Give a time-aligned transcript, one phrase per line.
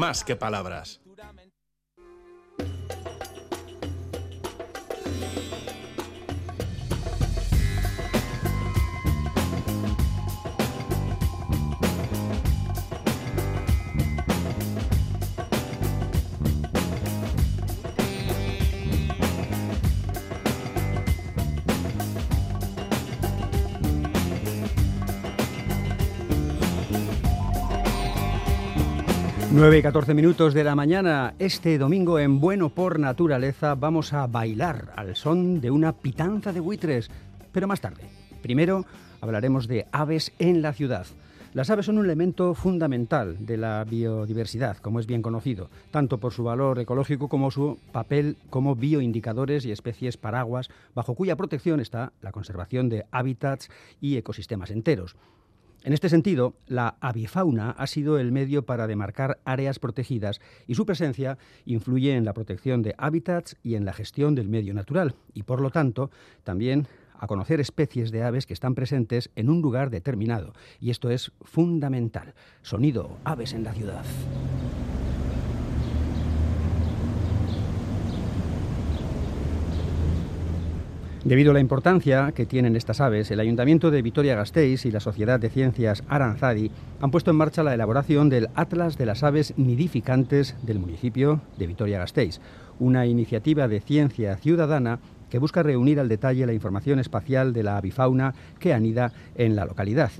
[0.00, 0.98] más que palabras.
[29.52, 34.28] 9 y 14 minutos de la mañana, este domingo en Bueno por Naturaleza vamos a
[34.28, 37.10] bailar al son de una pitanza de buitres,
[37.50, 38.04] pero más tarde.
[38.42, 38.84] Primero
[39.20, 41.04] hablaremos de aves en la ciudad.
[41.52, 46.32] Las aves son un elemento fundamental de la biodiversidad, como es bien conocido, tanto por
[46.32, 52.12] su valor ecológico como su papel como bioindicadores y especies paraguas, bajo cuya protección está
[52.22, 53.68] la conservación de hábitats
[54.00, 55.16] y ecosistemas enteros.
[55.82, 60.84] En este sentido, la avifauna ha sido el medio para demarcar áreas protegidas y su
[60.84, 65.44] presencia influye en la protección de hábitats y en la gestión del medio natural y,
[65.44, 66.10] por lo tanto,
[66.44, 66.86] también
[67.18, 70.52] a conocer especies de aves que están presentes en un lugar determinado.
[70.80, 72.34] Y esto es fundamental.
[72.62, 74.04] Sonido, aves en la ciudad.
[81.24, 85.38] Debido a la importancia que tienen estas aves, el Ayuntamiento de Vitoria-Gasteiz y la Sociedad
[85.38, 90.56] de Ciencias Aranzadi han puesto en marcha la elaboración del Atlas de las Aves Nidificantes
[90.62, 92.40] del municipio de Vitoria-Gasteiz,
[92.78, 97.76] una iniciativa de ciencia ciudadana que busca reunir al detalle la información espacial de la
[97.76, 100.10] avifauna que anida en la localidad.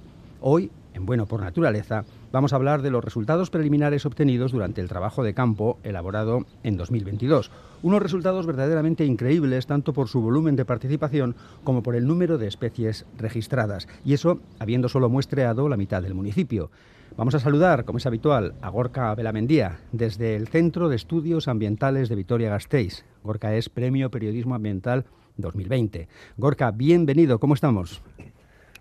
[0.43, 4.89] Hoy, en Bueno por Naturaleza, vamos a hablar de los resultados preliminares obtenidos durante el
[4.89, 7.51] trabajo de campo elaborado en 2022
[7.83, 12.47] unos resultados verdaderamente increíbles tanto por su volumen de participación como por el número de
[12.47, 16.71] especies registradas, y eso habiendo solo muestreado la mitad del municipio.
[17.17, 22.09] Vamos a saludar, como es habitual, a Gorka Belamendía desde el Centro de Estudios Ambientales
[22.09, 23.05] de Vitoria-Gasteiz.
[23.25, 26.09] Gorka es Premio Periodismo Ambiental 2020.
[26.37, 28.03] Gorka, bienvenido, ¿cómo estamos?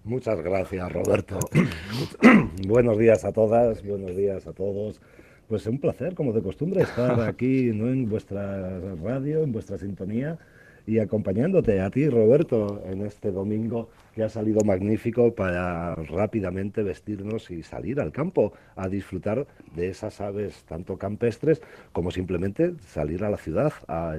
[0.09, 1.37] Muchas gracias, Roberto.
[2.67, 4.99] buenos días a todas, buenos días a todos.
[5.47, 7.87] Pues es un placer, como de costumbre, estar aquí ¿no?
[7.89, 10.39] en vuestra radio, en vuestra sintonía
[10.87, 17.51] y acompañándote a ti, Roberto, en este domingo que ha salido magnífico para rápidamente vestirnos
[17.51, 19.45] y salir al campo a disfrutar
[19.75, 24.17] de esas aves tanto campestres como simplemente salir a la ciudad a,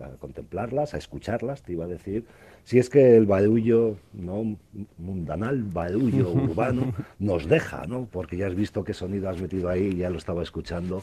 [0.00, 2.24] a contemplarlas, a escucharlas, te iba a decir,
[2.64, 4.56] si es que el badullo ¿no?
[4.98, 8.08] mundanal, badullo urbano, nos deja, ¿no?
[8.10, 11.02] Porque ya has visto qué sonido has metido ahí, ya lo estaba escuchando,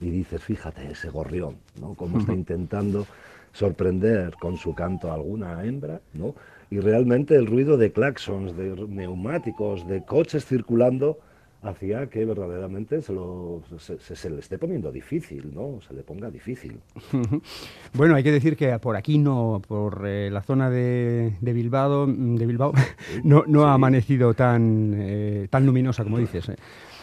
[0.00, 1.94] y dices, fíjate, ese gorrión, ¿no?
[1.94, 3.06] Cómo está intentando
[3.52, 6.34] sorprender con su canto a alguna hembra, ¿no?
[6.70, 11.18] Y realmente el ruido de claxons, de neumáticos, de coches circulando,
[11.62, 15.80] hacía que verdaderamente se, lo, se, le esté poniendo difícil, ¿no?
[15.86, 16.80] Se le ponga difícil.
[17.94, 22.46] bueno, hay que decir que por aquí no, por eh, la zona de, Bilbao, de
[22.46, 22.72] Bilbao
[23.24, 26.48] no, no ha amanecido tan, eh, tan luminosa como dices.
[26.48, 26.56] ¿eh?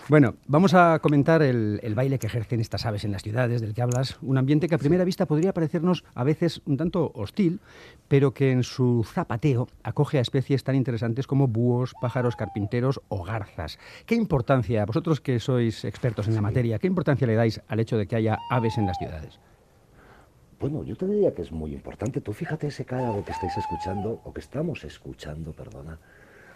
[0.10, 3.82] Bueno, vamos a comentar el, baile que ejercen estas aves en las ciudades del que
[3.82, 7.60] hablas, un ambiente que a primera vista podría parecernos a veces un tanto hostil,
[8.08, 13.22] pero que en su zapateo acoge a especies tan interesantes como búhos, pájaros carpinteros o
[13.26, 13.80] garzas.
[14.06, 17.98] ¿Qué importancia, vosotros que sois expertos en la materia, qué importancia le dais al hecho
[17.98, 19.42] de que haya aves en las ciudades?
[20.58, 22.22] Bueno, yo te diría que es muy importante.
[22.22, 26.00] Tú fíjate ese cágado que estáis escuchando, o que estamos escuchando, perdona,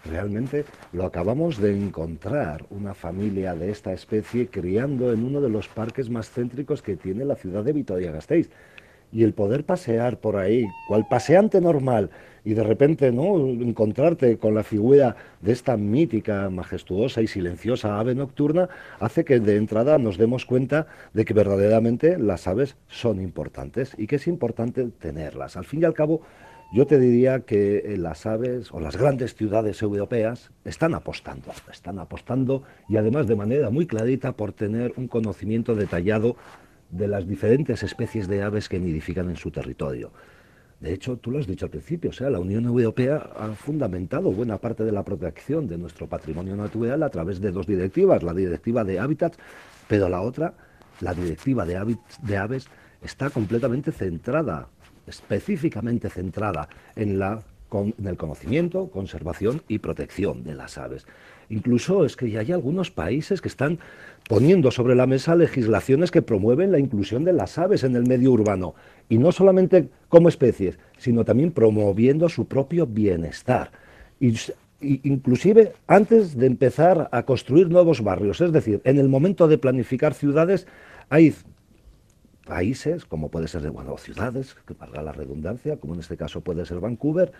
[0.05, 5.67] Realmente lo acabamos de encontrar, una familia de esta especie criando en uno de los
[5.67, 8.49] parques más céntricos que tiene la ciudad de Vitoria-Gasteiz.
[9.13, 12.09] Y el poder pasear por ahí, cual paseante normal,
[12.43, 18.15] y de repente no encontrarte con la figura de esta mítica, majestuosa y silenciosa ave
[18.15, 18.69] nocturna,
[18.99, 24.07] hace que de entrada nos demos cuenta de que verdaderamente las aves son importantes y
[24.07, 25.57] que es importante tenerlas.
[25.57, 26.21] Al fin y al cabo,
[26.71, 31.99] yo te diría que eh, las aves o las grandes ciudades europeas están apostando, están
[31.99, 36.37] apostando y además de manera muy clarita por tener un conocimiento detallado
[36.89, 40.11] de las diferentes especies de aves que nidifican en su territorio.
[40.79, 44.31] De hecho, tú lo has dicho al principio, o sea, la Unión Europea ha fundamentado
[44.31, 48.33] buena parte de la protección de nuestro patrimonio natural a través de dos directivas, la
[48.33, 49.37] directiva de hábitats,
[49.87, 50.55] pero la otra,
[51.01, 52.67] la directiva de, de aves,
[53.03, 54.69] está completamente centrada
[55.07, 61.05] específicamente centrada en, la, en el conocimiento, conservación y protección de las aves.
[61.49, 63.79] Incluso es que ya hay algunos países que están
[64.29, 68.31] poniendo sobre la mesa legislaciones que promueven la inclusión de las aves en el medio
[68.31, 68.73] urbano,
[69.09, 73.71] y no solamente como especies, sino también promoviendo su propio bienestar.
[74.19, 74.35] Y
[74.81, 78.41] inclusive antes de empezar a construir nuevos barrios.
[78.41, 80.67] Es decir, en el momento de planificar ciudades
[81.09, 81.33] hay
[82.45, 86.65] países, como puede ser, bueno, ciudades, que valga la redundancia, como en este caso puede
[86.65, 87.31] ser Vancouver,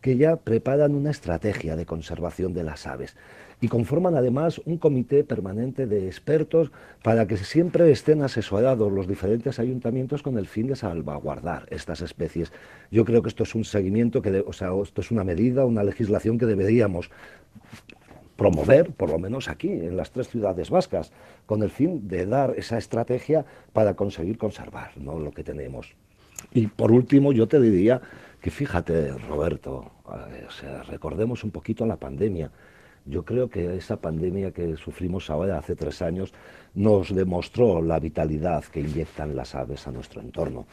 [0.00, 3.16] que ya preparan una estrategia de conservación de las aves
[3.60, 6.70] y conforman además un comité permanente de expertos
[7.02, 12.52] para que siempre estén asesorados los diferentes ayuntamientos con el fin de salvaguardar estas especies.
[12.90, 15.82] Yo creo que esto es un seguimiento, que o sea, esto es una medida, una
[15.82, 17.10] legislación que deberíamos
[18.36, 21.12] promover, por lo menos aquí, en las tres ciudades vascas,
[21.46, 25.18] con el fin de dar esa estrategia para conseguir conservar ¿no?
[25.18, 25.94] lo que tenemos.
[26.52, 28.00] Y por último, yo te diría
[28.40, 29.90] que fíjate, Roberto,
[30.60, 32.50] sea, recordemos un poquito la pandemia.
[33.04, 36.32] Yo creo que esa pandemia que sufrimos ahora hace tres años
[36.74, 40.66] nos demostró la vitalidad que inyectan las aves a nuestro entorno.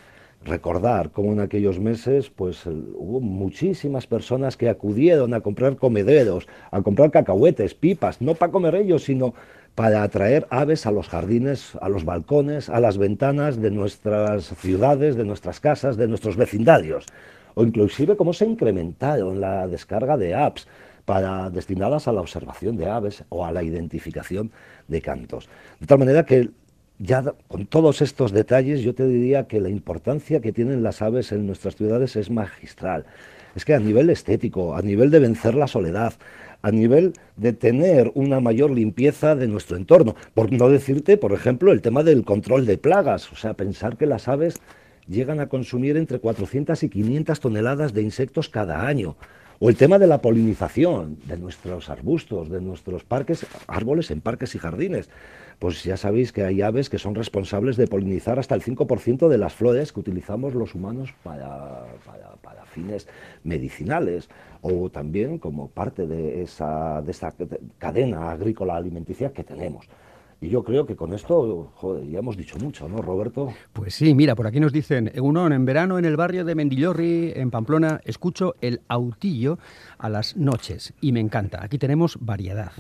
[0.46, 6.82] Recordar cómo en aquellos meses pues hubo muchísimas personas que acudieron a comprar comederos, a
[6.82, 9.34] comprar cacahuetes, pipas, no para comer ellos, sino
[9.76, 15.16] para atraer aves a los jardines, a los balcones, a las ventanas de nuestras ciudades,
[15.16, 17.06] de nuestras casas, de nuestros vecindarios
[17.56, 20.68] o inclusive cómo se en la descarga de apps
[21.06, 24.52] para, destinadas a la observación de aves o a la identificación
[24.88, 25.50] de cantos.
[25.80, 26.50] De tal manera que
[27.04, 31.34] ya con todos estos detalles yo te diría que la importancia que tienen las aves
[31.34, 33.06] en nuestras ciudades es magistral.
[33.56, 36.14] Es que a nivel estético, a nivel de vencer la soledad,
[36.62, 41.74] a nivel de tener una mayor limpieza de nuestro entorno, por no decirte, por ejemplo,
[41.74, 44.62] el tema del control de plagas, o sea, pensar que las aves
[45.08, 49.18] llegan a consumir entre 400 y 500 toneladas de insectos cada año.
[49.60, 54.56] O el tema de la polinización de nuestros arbustos, de nuestros parques, árboles en parques
[54.56, 55.10] y jardines.
[55.60, 59.38] Pues ya sabéis que hay aves que son responsables de polinizar hasta el 5% de
[59.38, 63.08] las flores que utilizamos los humanos para, para, fines
[63.44, 64.30] medicinales
[64.62, 67.32] o también como parte de esa, de esa
[67.78, 69.88] cadena agrícola alimenticia que tenemos.
[70.44, 73.54] Y yo creo que con esto, joder, ya hemos dicho mucho, ¿no, Roberto?
[73.72, 77.32] Pues sí, mira, por aquí nos dicen, Egunon, en verano en el barrio de Mendillorri,
[77.34, 79.58] en Pamplona, escucho el autillo
[79.98, 81.64] a las noches y me encanta.
[81.64, 82.74] Aquí tenemos variedad,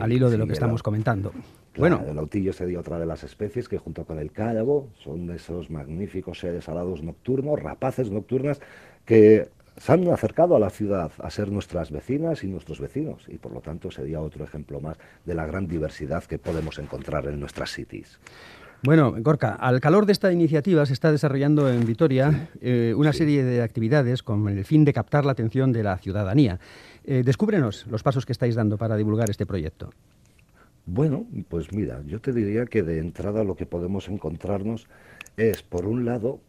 [0.00, 1.32] al hilo de lo que estamos comentando.
[1.76, 5.36] bueno, el autillo sería otra de las especies que junto con el cálabo son de
[5.36, 8.62] esos magníficos seres alados nocturnos, rapaces nocturnas,
[9.04, 13.38] que se han acercado a la ciudad a ser nuestras vecinas y nuestros vecinos y
[13.38, 17.40] por lo tanto sería otro ejemplo más de la gran diversidad que podemos encontrar en
[17.40, 18.18] nuestras cities.
[18.82, 23.42] Bueno, Gorka, al calor de esta iniciativa se está desarrollando en Vitoria eh, una serie
[23.42, 26.60] de actividades con el fin de captar la atención de la ciudadanía.
[27.04, 29.90] Eh, descúbrenos los pasos que estáis dando para divulgar este proyecto.
[30.84, 34.86] Bueno, pues mira, yo te diría que de entrada lo que podemos encontrarnos
[35.38, 36.40] es, por un lado,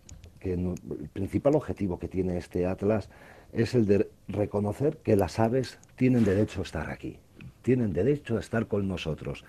[0.53, 0.75] el
[1.13, 3.09] principal objetivo que tiene este atlas
[3.53, 7.17] es el de reconocer que las aves tienen derecho a estar aquí,
[7.61, 9.45] tienen derecho a estar con nosotros.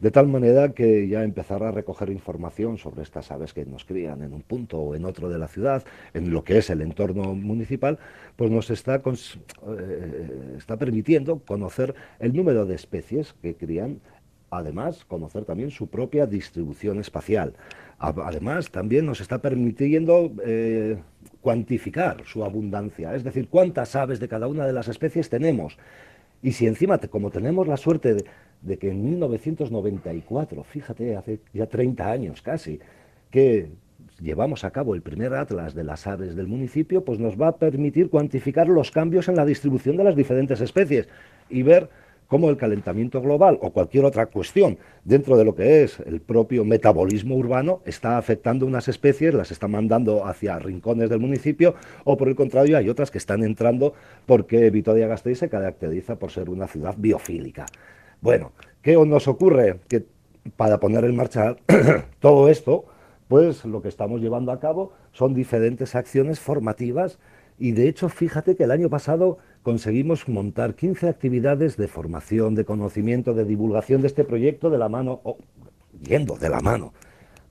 [0.00, 4.22] De tal manera que ya empezar a recoger información sobre estas aves que nos crían
[4.22, 7.36] en un punto o en otro de la ciudad, en lo que es el entorno
[7.36, 8.00] municipal,
[8.34, 14.00] pues nos está, eh, está permitiendo conocer el número de especies que crían
[14.52, 17.54] además conocer también su propia distribución espacial.
[18.02, 20.98] Además, también nos está permitiendo eh,
[21.40, 25.78] cuantificar su abundancia, es decir, cuántas aves de cada una de las especies tenemos.
[26.42, 28.24] Y si encima, como tenemos la suerte de,
[28.60, 32.80] de que en 1994, fíjate, hace ya 30 años casi,
[33.30, 33.70] que
[34.20, 37.56] llevamos a cabo el primer atlas de las aves del municipio, pues nos va a
[37.56, 41.08] permitir cuantificar los cambios en la distribución de las diferentes especies
[41.48, 41.88] y ver
[42.32, 46.64] cómo el calentamiento global o cualquier otra cuestión dentro de lo que es el propio
[46.64, 51.74] metabolismo urbano está afectando unas especies, las está mandando hacia rincones del municipio
[52.04, 53.92] o por el contrario hay otras que están entrando
[54.24, 57.66] porque Vitoria-Gasteiz se caracteriza por ser una ciudad biofílica.
[58.22, 59.80] Bueno, ¿qué nos ocurre?
[59.86, 60.06] Que
[60.56, 61.56] para poner en marcha
[62.18, 62.86] todo esto,
[63.28, 67.18] pues lo que estamos llevando a cabo son diferentes acciones formativas
[67.58, 72.64] y de hecho fíjate que el año pasado conseguimos montar 15 actividades de formación, de
[72.64, 75.38] conocimiento, de divulgación de este proyecto de la mano, o
[76.02, 76.92] yendo de la mano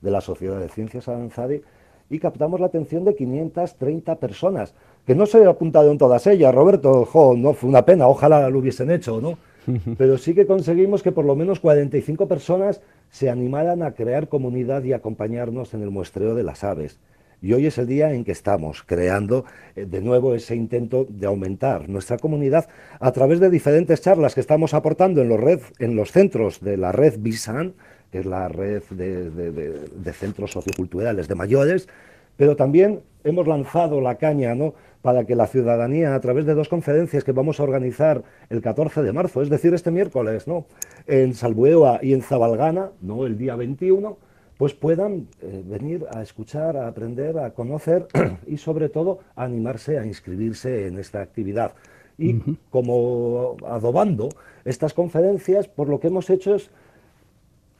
[0.00, 1.62] de la Sociedad de Ciencias Avanzadi
[2.10, 4.74] y captamos la atención de 530 personas,
[5.06, 9.20] que no se apuntaron todas ellas, Roberto, no fue una pena, ojalá lo hubiesen hecho,
[9.20, 9.38] ¿no?
[9.96, 14.82] Pero sí que conseguimos que por lo menos 45 personas se animaran a crear comunidad
[14.84, 16.98] y acompañarnos en el muestreo de las aves.
[17.42, 19.44] Y hoy es el día en que estamos creando
[19.74, 22.68] eh, de nuevo ese intento de aumentar nuestra comunidad
[23.00, 27.74] a través de diferentes charlas que estamos aportando en los, centros de la red BISAN,
[28.12, 31.88] que es la red de, centros socioculturales de mayores,
[32.36, 34.74] Pero también hemos lanzado la caña, ¿no?
[35.02, 39.02] para que la ciudadanía, a través de dos conferencias que vamos a organizar el 14
[39.02, 40.66] de marzo, es decir, este miércoles, ¿no?
[41.08, 44.16] en Salbueoa y en Zabalgana, no el día 21,
[44.62, 48.06] pues puedan eh, venir a escuchar, a aprender, a conocer
[48.46, 51.72] y sobre todo a animarse a inscribirse en esta actividad.
[52.16, 52.38] Y
[52.70, 54.28] como adobando
[54.64, 56.70] estas conferencias, por lo que hemos hecho es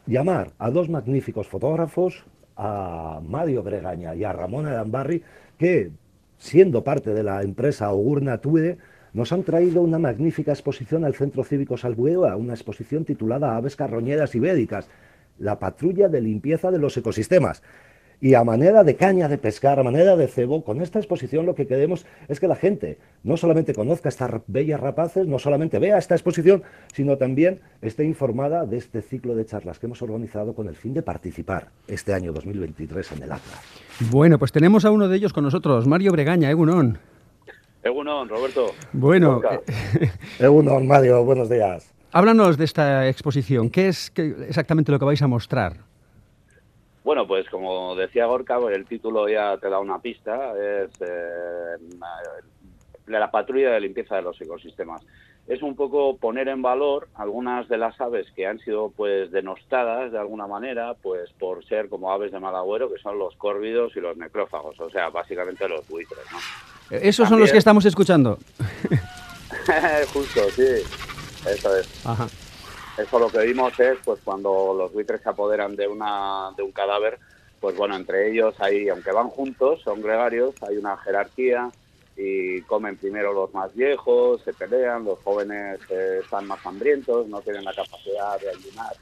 [0.09, 2.25] llamar a dos magníficos fotógrafos,
[2.57, 5.23] a Mario Bregaña y a Ramón Arambarri,
[5.59, 5.93] que
[6.37, 8.79] siendo parte de la empresa Ogurna Tude,
[9.13, 14.35] nos han traído una magnífica exposición al Centro Cívico Salbueva, una exposición titulada Aves carroñeras
[14.35, 14.89] ibéricas,
[15.39, 17.63] la patrulla de limpieza de los ecosistemas.
[18.23, 21.57] Y a manera de caña de pescar, a manera de cebo, con esta exposición lo
[21.57, 25.99] que queremos es que la gente no solamente conozca estas bellas rapaces, no solamente vea
[25.99, 26.63] esta exposición,
[26.95, 30.95] sino también esté informada de este ciclo de charlas que hemos organizado con el fin
[30.95, 33.61] de participar este año 2023 en el Atlas.
[34.13, 36.99] Bueno, pues tenemos a uno de ellos con nosotros, Mario Bregaña, Egunon.
[37.83, 38.67] Egunon, Roberto.
[38.93, 39.41] Bueno,
[40.39, 41.93] Egunon, Mario, buenos días.
[42.13, 43.71] Háblanos de esta exposición.
[43.71, 44.13] ¿Qué es
[44.47, 45.77] exactamente lo que vais a mostrar?
[47.05, 51.79] Bueno, pues como decía Gorka, pues el título ya te da una pista, es eh,
[53.07, 55.03] la patrulla de limpieza de los ecosistemas.
[55.49, 60.13] Es un poco poner en valor algunas de las aves que han sido pues denostadas
[60.13, 63.97] de alguna manera, pues por ser como aves de mal agüero, que son los córvidos
[63.97, 66.39] y los necrófagos, o sea, básicamente los buitres, ¿no?
[66.97, 68.39] Esos son los que estamos escuchando.
[70.13, 70.63] Justo, sí,
[71.47, 72.07] eso es.
[72.07, 72.29] Ajá.
[72.99, 76.73] Eso lo que vimos es pues cuando los buitres se apoderan de, una, de un
[76.73, 77.19] cadáver,
[77.61, 81.71] pues bueno, entre ellos hay, aunque van juntos, son gregarios, hay una jerarquía
[82.17, 87.41] y comen primero los más viejos, se pelean, los jóvenes eh, están más hambrientos, no
[87.41, 88.95] tienen la capacidad de ayunar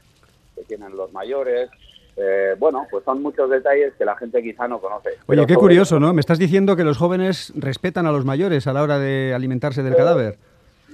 [0.55, 1.69] que tienen los mayores.
[2.15, 5.11] Eh, bueno, pues son muchos detalles que la gente quizá no conoce.
[5.27, 6.13] Oye, qué curioso, ¿no?
[6.13, 9.81] Me estás diciendo que los jóvenes respetan a los mayores a la hora de alimentarse
[9.83, 10.37] del cadáver.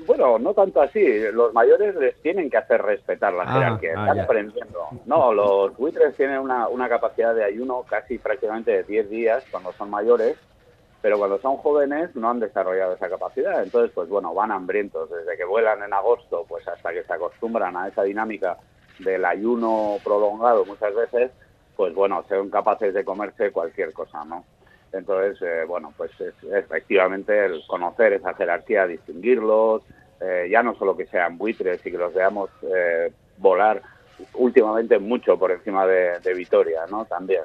[0.08, 1.06] Bueno, no tanto así.
[1.34, 3.94] Los mayores les tienen que hacer respetar la ah, jerarquía.
[3.98, 4.88] Ah, Están aprendiendo.
[5.06, 9.74] No, los buitres tienen una, una capacidad de ayuno casi prácticamente de 10 días cuando
[9.74, 10.38] son mayores,
[11.02, 13.62] pero cuando son jóvenes no han desarrollado esa capacidad.
[13.62, 15.10] Entonces, pues bueno, van hambrientos.
[15.10, 18.58] Desde que vuelan en agosto, pues hasta que se acostumbran a esa dinámica
[19.00, 21.32] del ayuno prolongado muchas veces,
[21.76, 24.44] pues bueno, son capaces de comerse cualquier cosa, ¿no?
[24.94, 29.84] Entonces, eh, bueno, pues es, efectivamente el conocer esa jerarquía, distinguirlos,
[30.22, 33.82] eh, ya no solo que sean buitres y que los veamos eh, volar
[34.34, 37.06] últimamente mucho por encima de, de Vitoria, ¿no?
[37.06, 37.44] También.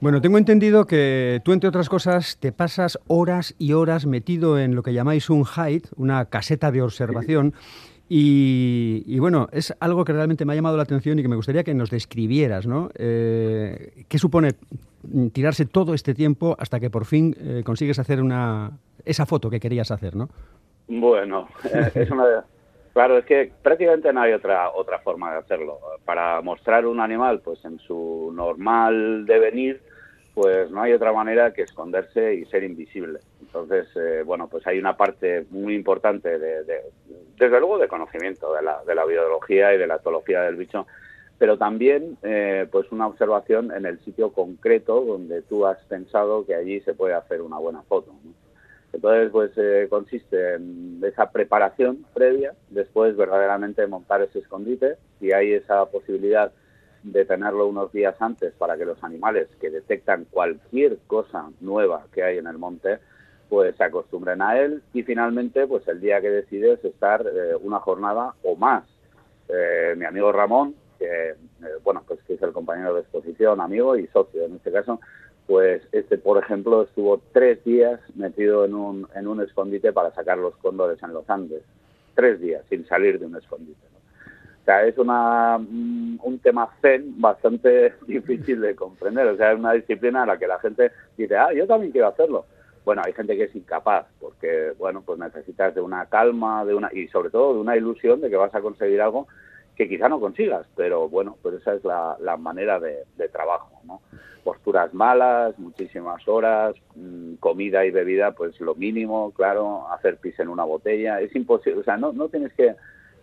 [0.00, 4.74] Bueno, tengo entendido que tú, entre otras cosas, te pasas horas y horas metido en
[4.74, 7.54] lo que llamáis un hide, una caseta de observación.
[8.06, 11.64] Y, bueno, es algo que realmente me ha llamado la atención y que me gustaría
[11.64, 12.90] que nos describieras, ¿no?
[12.96, 14.50] Eh, ¿Qué supone
[15.32, 18.72] tirarse todo este tiempo hasta que por fin eh, consigues hacer una
[19.04, 20.28] esa foto que querías hacer, ¿no?
[20.88, 22.44] Bueno, eh, es una
[22.92, 25.78] claro, es que prácticamente no hay otra otra forma de hacerlo.
[26.04, 29.82] Para mostrar un animal, pues en su normal devenir,
[30.34, 33.20] pues no hay otra manera que esconderse y ser invisible.
[33.40, 36.64] Entonces, eh, bueno, pues hay una parte muy importante, de,
[37.38, 40.86] desde luego, de conocimiento de la, de la biología y de la etología del bicho,
[41.38, 46.54] pero también, eh, pues una observación en el sitio concreto donde tú has pensado que
[46.54, 48.12] allí se puede hacer una buena foto.
[48.94, 55.52] Entonces, pues eh, consiste en esa preparación previa, después verdaderamente montar ese escondite, si hay
[55.52, 56.52] esa posibilidad
[57.02, 62.22] de tenerlo unos días antes para que los animales que detectan cualquier cosa nueva que
[62.22, 62.98] hay en el monte,
[63.48, 67.80] pues se acostumbren a él y finalmente, pues el día que decides estar eh, una
[67.80, 68.84] jornada o más.
[69.48, 71.34] Eh, mi amigo Ramón, que eh,
[71.82, 75.00] bueno, pues que es el compañero de exposición, amigo y socio en este caso,
[75.46, 80.38] pues este, por ejemplo, estuvo tres días metido en un, en un escondite para sacar
[80.38, 81.62] los cóndores en los Andes.
[82.14, 83.84] Tres días sin salir de un escondite.
[84.62, 89.26] O sea, es una, mm, un tema zen bastante difícil de comprender.
[89.26, 92.08] O sea, es una disciplina en la que la gente dice, ah, yo también quiero
[92.08, 92.46] hacerlo.
[92.84, 96.90] Bueno, hay gente que es incapaz porque, bueno, pues necesitas de una calma de una
[96.92, 99.26] y sobre todo de una ilusión de que vas a conseguir algo
[99.76, 103.80] que quizá no consigas, pero bueno, pues esa es la, la manera de, de, trabajo,
[103.84, 104.00] ¿no?
[104.44, 110.48] Posturas malas, muchísimas horas, mm, comida y bebida, pues lo mínimo, claro, hacer pis en
[110.48, 112.74] una botella, es imposible, o sea, no, no tienes que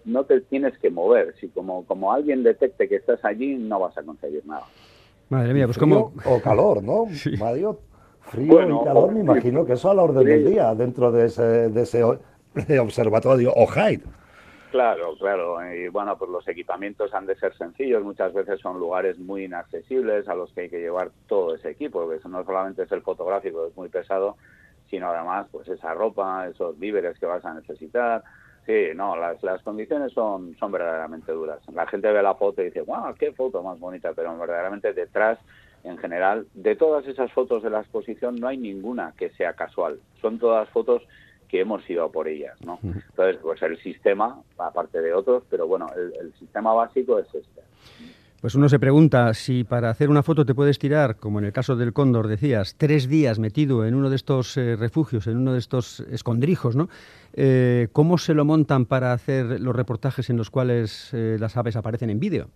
[0.03, 1.35] no te tienes que mover.
[1.39, 4.65] Si como, como alguien detecte que estás allí, no vas a conseguir nada.
[5.29, 6.11] Madre mía, pues como...
[6.25, 7.05] O calor, ¿no,
[7.39, 7.79] Mario?
[8.21, 11.69] Frío y calor, me imagino que eso a la orden del día, dentro de ese,
[11.69, 12.03] de ese
[12.79, 13.67] observatorio o
[14.71, 15.57] Claro, claro.
[15.73, 18.03] Y bueno, pues los equipamientos han de ser sencillos.
[18.05, 21.99] Muchas veces son lugares muy inaccesibles a los que hay que llevar todo ese equipo,
[21.99, 24.37] porque eso no solamente es el fotográfico, es muy pesado,
[24.89, 28.23] sino además pues esa ropa, esos víveres que vas a necesitar.
[28.65, 31.59] Sí, no, las, las condiciones son, son verdaderamente duras.
[31.73, 35.37] La gente ve la foto y dice, wow, qué foto más bonita, pero verdaderamente detrás,
[35.83, 39.99] en general, de todas esas fotos de la exposición no hay ninguna que sea casual.
[40.21, 41.01] Son todas fotos
[41.51, 42.79] que hemos ido por ellas, ¿no?
[42.81, 47.61] Entonces, pues el sistema, aparte de otros, pero bueno, el, sistema básico es este.
[48.39, 51.51] Pues uno se pregunta si para hacer una foto te puedes tirar, como en el
[51.51, 55.51] caso del cóndor decías, tres días metido en uno de estos eh, refugios, en uno
[55.51, 56.87] de estos escondrijos, ¿no?
[57.33, 61.75] Eh, ¿Cómo se lo montan para hacer los reportajes en los cuales eh, las aves
[61.75, 62.47] aparecen en vídeo?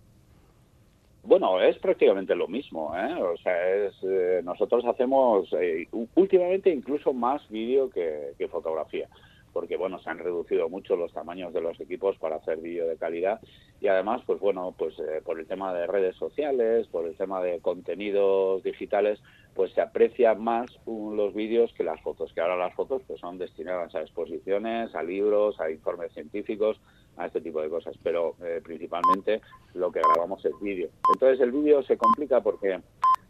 [1.26, 2.96] Bueno, es prácticamente lo mismo.
[2.96, 3.14] ¿eh?
[3.20, 9.08] O sea, es, eh, nosotros hacemos eh, últimamente incluso más vídeo que, fotografía,
[9.52, 12.96] porque bueno, se han reducido mucho los tamaños de los equipos para hacer vídeo de
[12.96, 13.40] calidad
[13.80, 17.58] y además, pues bueno, pues por el tema de redes sociales, por el tema de
[17.58, 19.20] contenidos digitales,
[19.54, 23.36] pues se aprecian más los vídeos que las fotos, que ahora las fotos pues son
[23.36, 26.80] destinadas a exposiciones, a libros, a informes científicos,
[27.16, 29.40] a este tipo de cosas, pero eh, principalmente
[29.74, 30.88] lo que grabamos es vídeo.
[31.12, 32.80] Entonces el vídeo se complica porque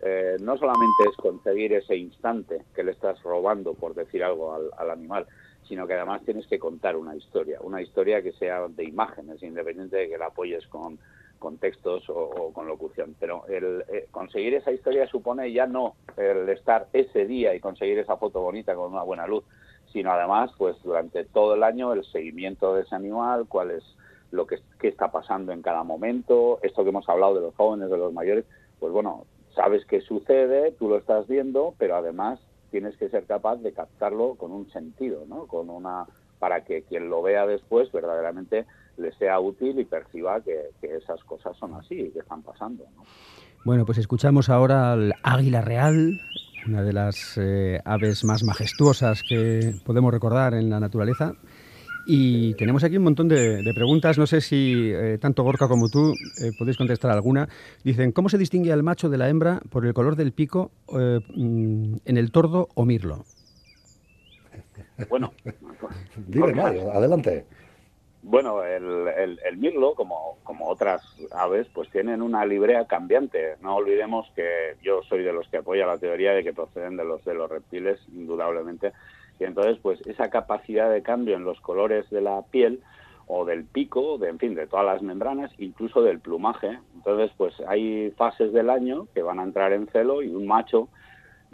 [0.00, 4.90] eh, no solamente es conseguir ese instante que le estás robando, por decir algo, al,
[4.90, 5.26] animal,
[5.66, 9.96] sino que además tienes que contar una historia, una historia que sea de imágenes, independiente
[9.96, 10.98] de que la apoyes con,
[11.60, 13.14] textos o, con locución.
[13.20, 17.98] Pero el eh, conseguir esa historia supone ya no el estar ese día y conseguir
[18.00, 19.44] esa foto bonita con una buena luz,
[19.96, 23.82] sino además, pues durante todo el año el seguimiento de ese animal, cuál es
[24.30, 27.96] lo que, está pasando en cada momento, esto que hemos hablado de los jóvenes, de
[27.96, 28.44] los mayores,
[28.78, 29.24] pues bueno,
[29.54, 32.38] sabes qué sucede, tú lo estás viendo, pero además
[32.70, 35.46] tienes que ser capaz de captarlo con un sentido, ¿no?
[35.46, 36.04] Con una
[36.38, 38.66] para que quien lo vea después verdaderamente
[38.98, 42.84] le sea útil y perciba que, esas cosas son así y que están pasando.
[42.94, 43.04] ¿no?
[43.64, 46.20] Bueno, pues escuchamos ahora al águila real,
[46.68, 51.34] una de las eh, aves más majestuosas que podemos recordar en la naturaleza.
[52.08, 54.16] Y tenemos aquí un montón de, preguntas.
[54.16, 57.48] No sé si eh, tanto Gorka como tú eh, podéis contestar alguna.
[57.82, 61.96] Dicen, ¿cómo se distingue al macho de la hembra por el color del pico mm,
[62.04, 63.24] en el tordo o mirlo?
[65.10, 65.32] Bueno,
[66.26, 67.44] dime Mario, adelante.
[68.28, 73.54] Bueno, el, el, mirlo, como, como otras aves, pues tienen una librea cambiante.
[73.62, 77.04] No olvidemos que yo soy de los que apoya la teoría de que proceden de
[77.04, 78.92] los de los reptiles, indudablemente.
[79.38, 82.80] Y entonces, pues esa capacidad de cambio en los colores de la piel
[83.28, 86.80] o del pico, de, en fin, de todas las membranas, incluso del plumaje.
[86.96, 90.88] Entonces, pues hay fases del año que van a entrar en celo y un macho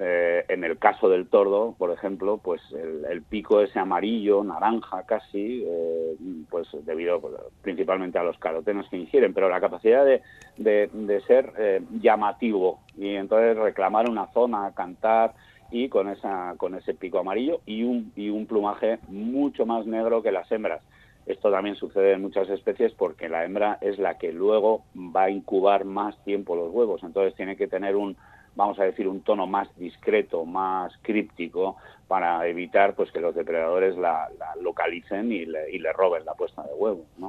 [0.05, 5.63] eh, en el caso del tordo, por ejemplo, pues el, pico ese amarillo, naranja casi,
[5.65, 6.17] eh,
[6.51, 10.21] pues debido pues, principalmente a los carotenos que ingieren, pero la capacidad de,
[10.57, 15.35] de, ser eh, llamativo y entonces reclamar una zona, cantar
[15.71, 20.21] y con esa con ese pico amarillo y un y un plumaje mucho más negro
[20.21, 20.83] que las hembras.
[21.27, 25.31] Esto también sucede en muchas especies porque la hembra es la que luego va a
[25.31, 28.17] incubar más tiempo los huevos, entonces tiene que tener un
[28.55, 31.77] vamos a decir, un tono más discreto, más críptico,
[32.09, 34.29] para evitar pues que los depredadores la,
[34.61, 37.05] localicen y le, y le, roben la puesta de huevo.
[37.19, 37.29] ¿no?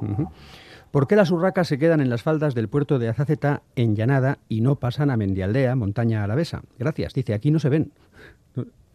[0.90, 4.38] ¿Por qué las urracas se quedan en las faldas del puerto de Azaceta en Llanada
[4.48, 6.62] y no pasan a Mendialdea, montaña alavesa?
[6.78, 7.92] Gracias, dice, aquí no se ven.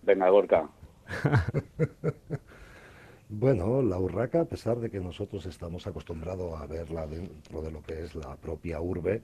[0.04, 0.70] Venga, Gorka.
[3.32, 7.84] Bueno, la urraca, a pesar de que nosotros estamos acostumbrados a verla dentro de lo
[7.84, 9.22] que es la propia urbe,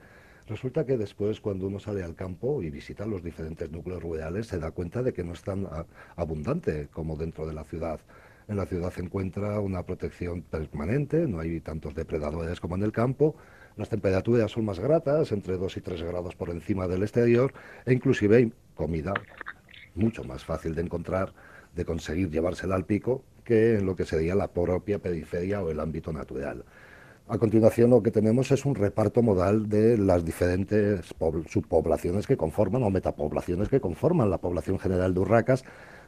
[0.48, 4.60] Resulta que después, cuando uno sale al campo y visita los diferentes núcleos rurales, se
[4.60, 5.66] da cuenta de que no es tan
[6.14, 7.98] abundante como dentro de la ciudad.
[8.46, 12.92] En la ciudad se encuentra una protección permanente, no hay tantos depredadores como en el
[12.92, 13.34] campo,
[13.76, 17.52] las temperaturas son más gratas, entre 2 y 3 grados por encima del exterior,
[17.84, 19.12] e inclusive hay comida
[19.96, 21.32] mucho más fácil de encontrar,
[21.74, 25.80] de conseguir llevársela al pico, que en lo que sería la propia periferia o el
[25.80, 26.64] ámbito natural.
[27.28, 31.00] A continuación lo que tenemos es un reparto modal de las diferentes
[31.48, 35.64] subpoblaciones que conforman o metapoblaciones que conforman la población general de urracas,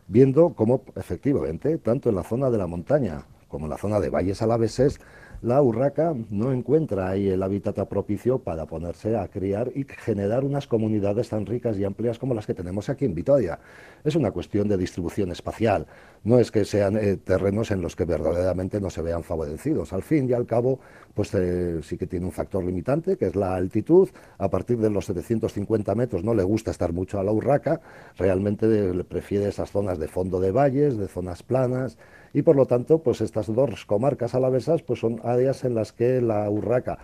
[0.06, 4.10] viendo cómo efectivamente, tanto en la zona de la montaña como en la zona de
[4.10, 5.00] valles alaveses,
[5.42, 10.66] la urraca no encuentra ahí el hábitat propicio para ponerse a criar y generar unas
[10.66, 13.60] comunidades tan ricas y amplias como las que tenemos aquí en Vitoria.
[14.02, 15.86] Es una cuestión de distribución espacial,
[16.24, 19.92] no es que sean eh, terrenos en los que verdaderamente no se vean favorecidos.
[19.92, 20.80] Al fin y al cabo,
[21.14, 24.08] pues eh, sí que tiene un factor limitante, que es la altitud.
[24.38, 27.80] A partir de los 750 metros no le gusta estar mucho a la urraca,
[28.16, 31.96] realmente le prefiere esas zonas de fondo de valles, de zonas planas,
[32.38, 36.20] y por lo tanto, pues estas dos comarcas alavesas pues son áreas en las que
[36.20, 37.00] la urraca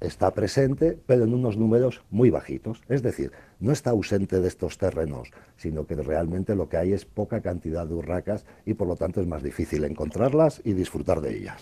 [0.00, 2.80] está presente, pero en unos números muy bajitos.
[2.88, 7.06] Es decir, no está ausente de estos terrenos, sino que realmente lo que hay es
[7.06, 11.36] poca cantidad de urracas y por lo tanto es más difícil encontrarlas y disfrutar de
[11.36, 11.60] ellas.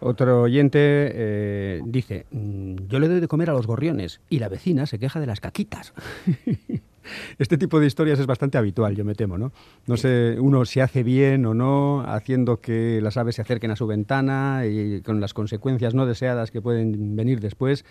[0.00, 4.48] Otro oyente eh, dice, mm, yo le doy de comer a los gorriones y la
[4.48, 5.94] vecina se queja de las caquitas.
[7.38, 9.52] Este tipo de historias es bastante habitual, yo me temo, ¿no?
[9.86, 13.76] No sé uno si hace bien o no, haciendo que las aves se acerquen a
[13.76, 17.84] su ventana y con las consecuencias no deseadas que pueden venir después.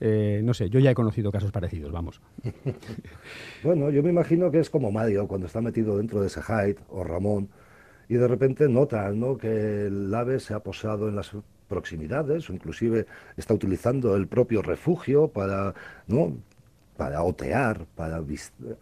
[0.00, 2.20] Eh, no sé, yo ya he conocido casos parecidos, vamos.
[3.64, 6.76] bueno, yo me imagino que es como Mario cuando está metido dentro de ese Hyde
[6.88, 7.48] o Ramón
[8.08, 9.36] y de repente nota ¿no?
[9.36, 11.32] que el ave se ha posado en las
[11.68, 15.74] proximidades o inclusive está utilizando el propio refugio para
[16.06, 16.36] ¿no?
[16.98, 18.20] Para otear, para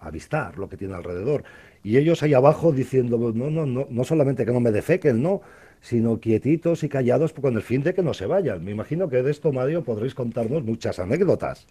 [0.00, 1.44] avistar lo que tiene alrededor.
[1.84, 5.42] Y ellos ahí abajo diciendo, no, no, no, solamente que no me defequen, no,
[5.82, 8.64] sino quietitos y callados con el fin de que no se vayan.
[8.64, 11.68] Me imagino que de esto, Mario, podréis contarnos muchas anécdotas.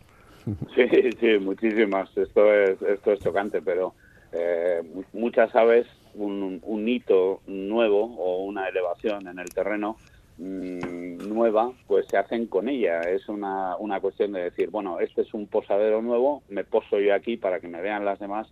[0.75, 2.15] Sí, sí, muchísimas.
[2.15, 3.95] Esto es, esto es chocante, pero
[4.31, 9.97] eh, muchas aves, un, un hito nuevo o una elevación en el terreno
[10.37, 13.01] Mm, nueva, pues se hacen con ella.
[13.01, 17.13] Es una, una cuestión de decir, bueno, este es un posadero nuevo, me poso yo
[17.13, 18.47] aquí para que me vean las demás,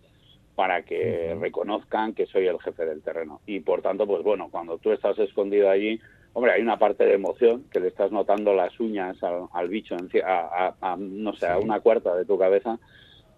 [0.54, 3.40] para que reconozcan que soy el jefe del terreno.
[3.46, 6.00] Y por tanto, pues bueno, cuando tú estás escondido allí,
[6.32, 10.96] hombre, hay una parte de emoción que le estás notando las uñas al, bicho, a,
[10.98, 12.78] no sé, a una cuarta de tu cabeza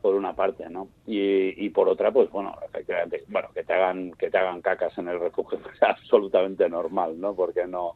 [0.03, 0.89] por una parte, ¿no?
[1.07, 4.97] Y, y, por otra, pues bueno, efectivamente, bueno, que te hagan que te hagan cacas
[4.99, 7.35] en el refugio es absolutamente normal, ¿no?
[7.35, 7.95] Porque no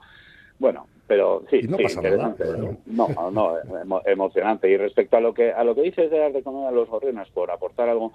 [0.60, 2.44] bueno, pero sí, no sí interesante.
[2.86, 3.08] ¿no?
[3.32, 3.56] no,
[4.06, 4.70] emocionante.
[4.70, 6.88] Y respecto a lo que a lo que dices de dar de comer a los
[6.88, 8.12] gorriones por aportar algo,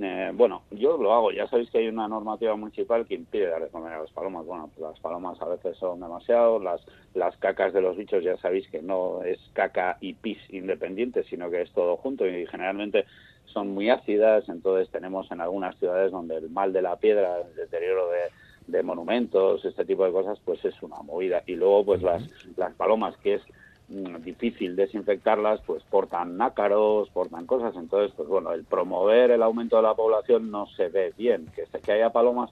[0.00, 1.30] eh, bueno, yo lo hago.
[1.30, 4.44] Ya sabéis que hay una normativa municipal que impide dar de comer a las palomas.
[4.44, 6.58] Bueno, pues las palomas a veces son demasiado.
[6.58, 11.22] Las las cacas de los bichos ya sabéis que no es caca y pis independiente,
[11.30, 13.06] sino que es todo junto y generalmente
[13.46, 14.48] son muy ácidas.
[14.48, 18.82] Entonces tenemos en algunas ciudades donde el mal de la piedra, el deterioro de de
[18.82, 21.42] monumentos, este tipo de cosas, pues es una movida.
[21.46, 22.22] Y luego, pues las,
[22.56, 23.42] las palomas, que es
[23.88, 27.74] mm, difícil desinfectarlas, pues portan nácaros, portan cosas.
[27.76, 31.46] Entonces, pues bueno, el promover el aumento de la población no se ve bien.
[31.54, 32.50] Que, que haya palomas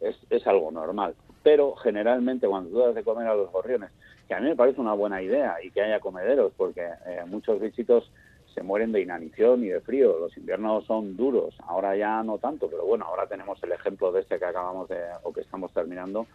[0.00, 1.14] es, es algo normal.
[1.42, 3.90] Pero generalmente cuando tú das de comer a los gorriones,
[4.28, 7.60] que a mí me parece una buena idea y que haya comederos, porque eh, muchos
[7.60, 8.10] bichitos
[8.54, 10.18] se mueren de inanición y de frío.
[10.18, 14.20] Los inviernos son duros, ahora ya no tanto, pero bueno, ahora tenemos el ejemplo de
[14.20, 16.26] este que acabamos de, o que estamos terminando,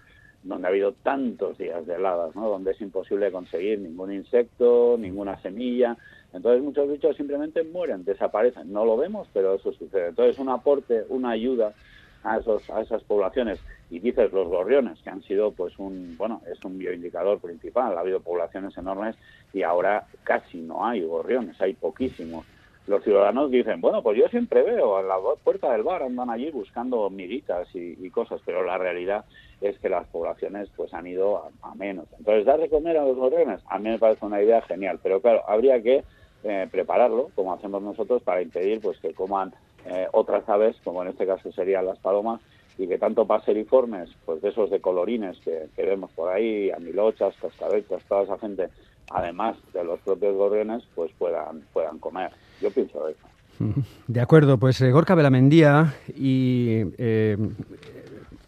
[0.44, 2.50] donde ha habido tantos días de heladas, ¿no?
[2.50, 5.98] donde es imposible conseguir ningún insecto, ninguna semilla.
[6.34, 8.72] Entonces muchos bichos simplemente mueren, desaparecen.
[8.72, 10.10] No lo vemos, pero eso sucede.
[10.10, 11.74] Entonces un aporte, una ayuda
[12.28, 13.60] a, esos, a esas poblaciones.
[13.90, 17.98] Y dices los gorriones, que han sido pues un, bueno, es un bioindicador principal.
[17.98, 19.16] Ha habido poblaciones enormes
[19.54, 22.46] y ahora casi no hay gorriones, hay poquísimos.
[22.88, 26.50] Los ciudadanos dicen, bueno, pues yo siempre veo a la puerta del bar, andan allí
[26.52, 29.26] buscando miguitas y, cosas, pero la realidad
[29.60, 32.06] es que las poblaciones pues han ido a, menos.
[32.18, 35.20] Entonces, dar de comer a los gorriones, a mí me parece una idea genial, pero
[35.20, 36.06] claro, habría que
[36.46, 39.54] eh, prepararlo, como hacemos nosotros, para impedir pues que coman
[39.90, 42.42] eh, otras aves, como en este caso serían las palomas,
[42.78, 48.04] y que tanto paseriformes, pues de esos de colorines que, vemos por ahí, amilochas, cascabetas,
[48.08, 48.70] toda esa gente,
[49.10, 52.32] además de los propios gorriones, pues puedan, puedan comer.
[52.62, 53.26] Yo pienso eso.
[54.08, 57.38] De acuerdo, pues eh, Gorka Belamendía y eh,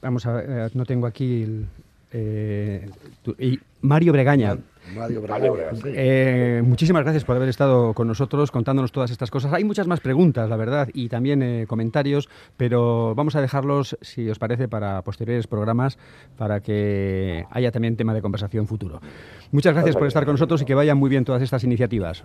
[0.01, 1.65] vamos a ver, no tengo aquí
[3.37, 4.57] y Mario Bregaña.
[5.85, 9.53] Eh, muchísimas gracias por haber estado con nosotros contándonos todas estas cosas.
[9.53, 14.29] Hay muchas más preguntas, la verdad, y también eh, comentarios, pero vamos a dejarlos, si
[14.29, 15.97] os parece, para posteriores programas,
[16.37, 19.01] para que haya también tema de conversación futuro.
[19.51, 22.23] Muchas gracias por estar con nosotros y que vayan muy bien todas estas iniciativas.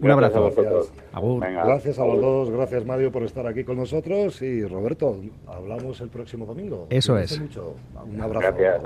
[0.00, 0.52] Un abrazo.
[0.52, 1.98] Gracias.
[1.98, 5.16] a los dos, gracias Mario por estar aquí con nosotros y Roberto,
[5.46, 6.86] hablamos el próximo domingo.
[6.90, 7.40] Eso es.
[7.40, 8.56] Un abrazo.
[8.56, 8.82] Gracias.